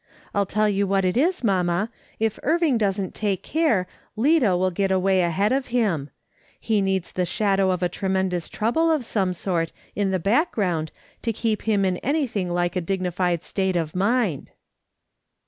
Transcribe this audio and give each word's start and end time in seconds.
I'll 0.33 0.47
tell 0.47 0.67
you 0.67 0.87
what 0.87 1.05
it 1.05 1.15
is, 1.15 1.43
mamma, 1.43 1.91
if 2.17 2.39
Irving 2.41 2.75
doesn't 2.79 3.13
take 3.13 3.43
care 3.43 3.85
Lida 4.15 4.57
will 4.57 4.71
get 4.71 4.89
away 4.89 5.21
ahead 5.21 5.51
of 5.51 5.67
him; 5.67 6.09
he 6.59 6.81
needs 6.81 7.11
the 7.11 7.23
shadow 7.23 7.69
of 7.69 7.83
a 7.83 7.87
tre 7.87 8.09
mendous 8.09 8.49
trouble 8.49 8.91
of 8.91 9.05
some 9.05 9.31
sort, 9.31 9.71
in 9.95 10.09
the 10.09 10.17
background, 10.17 10.91
to 11.21 11.31
keep 11.31 11.61
him 11.69 11.85
in 11.85 11.97
anything 11.97 12.49
like 12.49 12.75
a 12.75 12.81
dignified 12.81 13.43
state 13.43 13.75
of 13.75 13.95
mind." 13.95 14.49